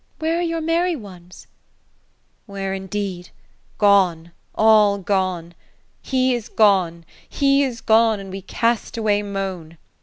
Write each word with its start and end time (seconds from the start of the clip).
^' 0.01 0.03
Where 0.19 0.39
are 0.39 0.41
your 0.41 0.61
merry 0.61 0.95
ones 0.95 1.45
?""Where 2.47 2.73
indeed? 2.73 3.29
Gone! 3.77 4.31
All 4.55 4.97
gone 4.97 5.51
I 5.53 5.55
* 5.85 6.01
He 6.09 6.33
is 6.33 6.49
gone, 6.49 7.05
ho 7.33 7.45
is 7.45 7.81
gone, 7.81 8.19
and 8.19 8.31
we 8.31 8.41
cast 8.41 8.97
away 8.97 9.21
moan.' 9.21 9.77